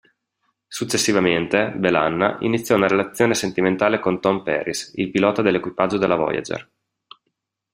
Successivamente, 0.67 1.73
B'Elanna 1.75 2.37
iniziò 2.39 2.75
una 2.75 2.87
relazione 2.87 3.35
sentimentale 3.35 3.99
con 3.99 4.19
Tom 4.19 4.41
Paris, 4.41 4.93
il 4.95 5.11
pilota 5.11 5.43
dell'equipaggio 5.43 5.99
della 5.99 6.15
Voyager. 6.15 6.71